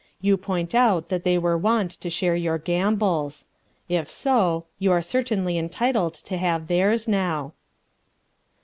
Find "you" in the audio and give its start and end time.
0.19-0.35, 4.79-4.91